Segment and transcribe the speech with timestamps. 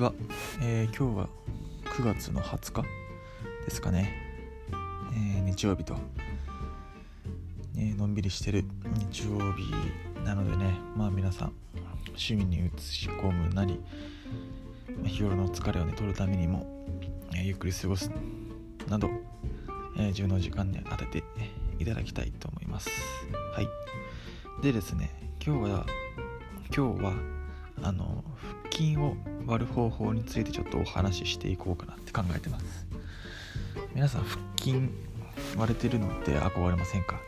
[0.00, 0.14] ちは、
[0.62, 1.28] えー、今日は
[1.84, 2.82] 9月の20日
[3.66, 4.10] ですかね、
[5.12, 5.94] えー、日曜日と、
[7.76, 8.64] えー、のんびりしてる
[9.10, 9.70] 日曜日
[10.24, 10.74] なのでね。
[10.96, 11.52] まあ皆さん
[12.06, 13.78] 趣味に移し込むなり
[15.04, 16.66] 日頃の疲れをね取るためにも、
[17.36, 18.10] えゆっくり過ごす
[18.88, 19.10] など、
[19.98, 21.24] え自分の時間で当てて
[21.78, 22.88] いただきたいと思います。
[23.54, 23.68] はい。
[24.62, 25.10] でですね
[25.44, 25.86] 今日は
[26.74, 27.39] 今日は
[27.82, 28.24] あの
[28.62, 29.16] 腹筋を
[29.46, 32.86] 割る方法についてちょっとお話ししていこうかなって考えてます。
[33.94, 34.88] 皆さん腹筋
[35.56, 37.20] 割れてるのって憧れませんか、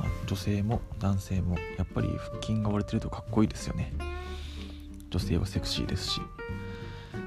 [0.00, 3.92] まあ、女性も男性もやっぱり腹筋が割れてるとかっこいいですよね。
[5.10, 6.20] 女性はセクシーですし。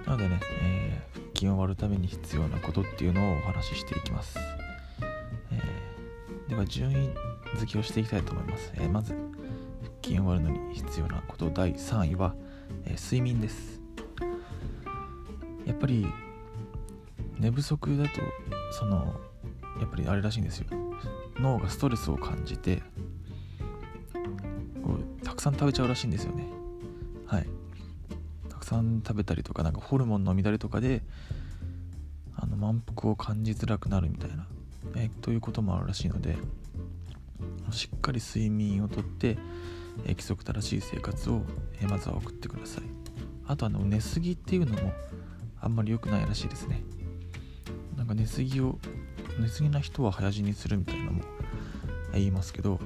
[0.05, 4.37] なのでね、えー、腹筋を割るために必要なことっていうのをお話ししていきます、
[5.51, 7.09] えー、では順位
[7.57, 9.15] 付けをしていきたいと思います、えー、まず
[10.03, 12.35] 筋を割るのに必要なこと第3位は、
[12.85, 13.81] えー、睡眠です。
[15.65, 16.05] やっぱり
[17.39, 18.21] 寝不足だと
[18.71, 19.19] その
[19.79, 20.67] やっぱりあれらしいんですよ。
[21.39, 22.83] 脳がストレスを感じて
[24.83, 26.45] こうたくさん食べちゃうらしいんですよね。
[27.25, 27.47] はい。
[28.49, 31.01] たくさん食べたりとかなんかホルモンの乱れとかで
[32.35, 34.47] あの満腹を感じづらくなるみたいな、
[34.95, 36.37] えー、ということもあるらしいので
[37.71, 39.37] しっかり睡眠をとって
[40.05, 41.41] え規則正しい生活を、
[41.81, 42.83] えまずは送ってください。
[43.47, 44.93] あとあの寝すぎっていうのも
[45.59, 46.83] あんまり良くないらしいですね。
[47.97, 48.79] なんか寝すぎを
[49.39, 51.23] 寝すぎな人は早死にするみたいなのも
[52.13, 52.79] 言いますけど、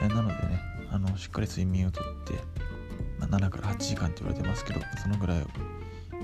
[0.00, 2.34] なのでねあのしっかり睡眠をとって、
[3.18, 5.46] ま、7から8時間って言われてますけどそのぐらい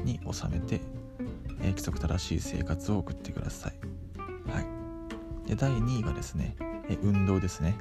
[0.05, 0.81] に収めて、
[1.63, 3.75] え規則正しい生活を送ってください。
[4.51, 5.49] はい。
[5.49, 6.57] で第2位がですね、
[6.89, 7.77] え運動ですね。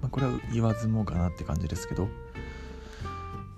[0.00, 2.08] まあ、これは言わずもがなって感じですけど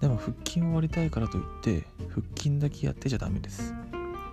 [0.01, 3.75] でも腹筋を割りたいからといって腹筋だけやってちゃダメです。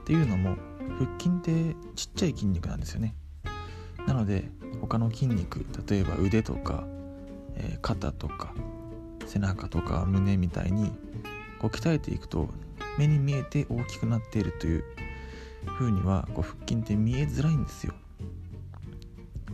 [0.01, 0.55] っていうのも
[0.97, 3.15] 腹筋ってちっちゃい筋肉なんですよね。
[4.05, 4.49] なので
[4.79, 6.85] 他の筋肉例えば腕とか、
[7.55, 8.53] えー、肩とか
[9.25, 10.91] 背中とか胸みたいに
[11.59, 12.47] こう鍛えていくと
[12.97, 14.85] 目に見えて大きくなっているという
[15.77, 17.93] 風にはこう腹筋って見えづらいんですよ。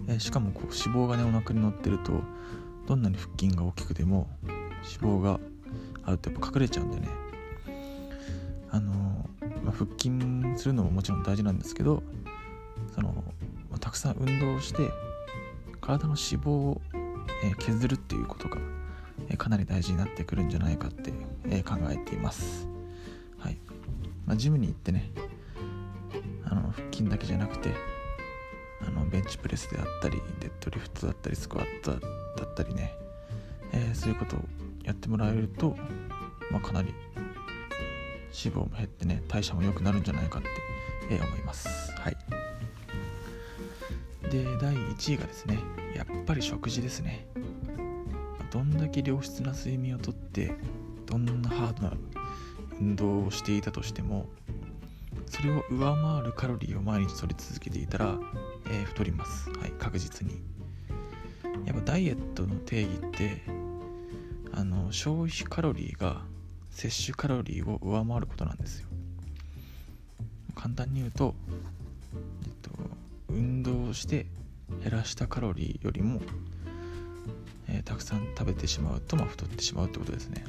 [0.08, 2.22] えしかもこう脂肪がねお腹に乗ってると
[2.88, 5.40] どんなに腹筋が大きくても脂肪が
[6.04, 7.08] あるとやっぱ隠れちゃうんでね。
[8.70, 9.30] あの
[9.64, 10.12] まあ、腹筋
[10.58, 12.02] するのももちろん大事なんですけど
[12.96, 13.10] その、
[13.70, 14.90] まあ、たくさん運動をして
[15.80, 16.82] 体の脂肪を、
[17.44, 18.58] え、削るっていうことが、
[19.30, 21.14] え、かなり大事になってくるんじゃないかって、
[21.50, 22.68] え、考えています。
[23.38, 23.60] はい、
[24.26, 25.12] まあ、ジムに行ってね
[26.46, 27.74] あの腹筋だけじゃなくて
[28.88, 31.98] あのベンチプレスであったりデッドリフトだったりスクワットだ
[32.46, 32.94] ったりね、
[33.72, 34.40] えー、そういうことを
[34.84, 35.76] やってもらえると、
[36.52, 36.94] まあ、かなり
[38.34, 40.48] 脂肪も減ってね代謝も良くなるんじゃないかって、
[41.12, 41.92] えー、思います。
[41.94, 42.18] はい。
[44.30, 45.60] で第1位がですね
[45.96, 47.28] やっぱり食事ですね。
[48.52, 50.54] どんだけ良質な睡眠をとって
[51.08, 51.94] どんなハードな
[52.80, 54.28] 運動をしていたとしても
[55.28, 58.20] それを上回るカロリーを毎日取り続けていたら、
[58.74, 59.52] えー、太ります。
[59.52, 60.42] はい、確実に。
[61.66, 63.44] やっぱダイエットの定義って、
[64.52, 66.24] あの、消費カロリーが
[66.72, 68.88] 摂取カロリーを上回ることなんですよ。
[70.56, 71.36] 簡単に言うと、
[72.44, 72.72] えっと、
[73.30, 74.26] 運動して
[74.82, 76.22] 減らしたカロリーよりも、
[77.68, 80.44] えー、たくさん食べてしまうと、まあ、太ってしまうってことですね。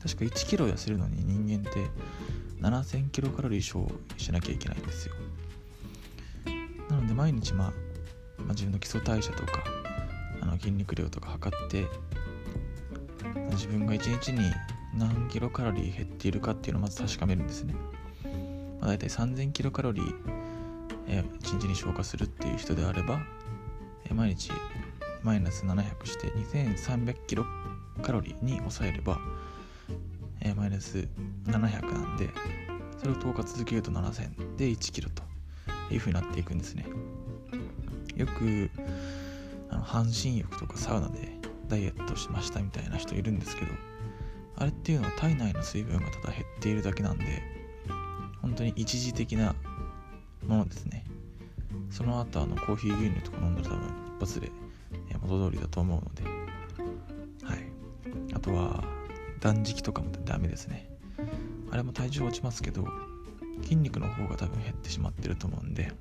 [0.00, 1.86] 確か1キロ痩せるのに人間って
[2.60, 5.14] 7000キロカロリー消費しなきゃいけないんですよ
[7.12, 7.70] で毎日、まあ、
[8.38, 9.62] まあ、自分の基礎代謝とか
[10.40, 11.86] あの筋肉量とか測って
[13.50, 14.50] 自分が1日に
[14.96, 17.74] 何キロカロリー減っているかっていうのをまず確かめるんですね、
[18.80, 20.14] まあ、大体3000キロカロリー、
[21.08, 23.20] えー、1日に消化するっていう人であれば、
[24.10, 24.50] え、毎日
[25.22, 27.44] マイナス700して2300キロ
[28.02, 29.18] カロリーに抑えれば
[30.40, 31.06] え、マイナス
[31.44, 32.30] 700なんで
[32.98, 35.31] それを10日続けると7000で1キロと。
[35.92, 36.86] いうふうになっていくんですね。
[38.16, 38.70] よく
[39.70, 41.36] あの半身浴とかサウナで
[41.68, 43.72] ダイエットしましたみたいな人いるんですけど
[44.56, 47.24] あれっていうのは体内の水分がただ減っているだけなんで
[48.42, 49.54] 本当に一時的な
[50.46, 51.04] ものですね。
[51.90, 54.50] その後あのコーヒー牛乳とか飲んだら多分一発で
[55.22, 56.24] 元通りだと思うので。
[57.44, 57.72] はい。
[58.34, 58.84] あとは
[59.40, 60.88] 断食とかもダメですね。
[61.70, 62.84] あれも体重落ちますけど
[63.62, 65.92] 筋肉の方が多分減ってしまってると思うんで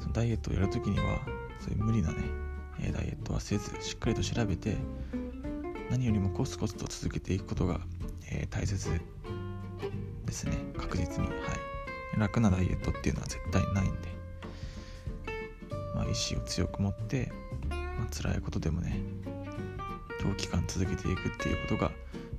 [0.00, 1.20] そのダイエットをやるときには
[1.60, 2.16] そういう無理なね
[2.92, 4.76] ダイエットはせずしっかりと調べて
[5.90, 7.80] 何よりもコツコツと続けていくことが、
[8.30, 8.90] えー、大切
[10.26, 10.56] ですね。
[10.76, 11.28] 確実に。
[11.28, 11.38] はい。
[12.18, 14.08] 楽なダイエットっていうのは絶対ないんで、
[15.94, 17.30] まあ、意志を強く持って、
[17.70, 19.00] まあ、辛いことでもね
[20.20, 21.90] 長期間続けていくっていうことが、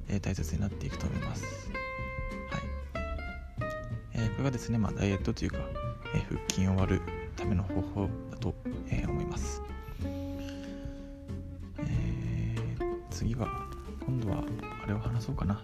[0.08, 1.70] えー、大切になっていくと思います、
[4.18, 5.58] え、これがですね、まあ、ダイエットというか、
[6.16, 7.02] え腹筋を割る
[7.36, 8.56] ための方法だと、
[8.90, 9.62] え思います。
[11.80, 12.56] え
[13.10, 13.48] 次は
[14.06, 14.44] 今度は
[14.84, 15.62] あれを話そうかな。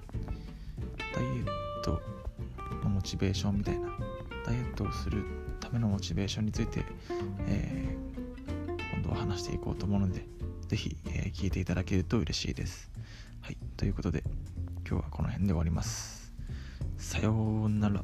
[1.15, 1.45] ダイエッ
[1.83, 2.01] ト
[2.83, 3.89] のモチベーションみたいな。
[4.45, 5.23] ダイエットをする
[5.59, 6.83] ためのモチベーションについて、
[7.47, 10.25] えー、今度は話していこうと思うので
[10.67, 12.89] 是非、えー、聞いていただけると嬉しいです。
[13.41, 14.23] はいということで
[14.87, 16.33] 今日はこの辺で終わります。
[16.97, 18.03] さようなら。